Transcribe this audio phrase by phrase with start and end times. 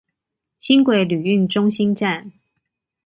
[0.59, 2.31] 輕軌旅運中心站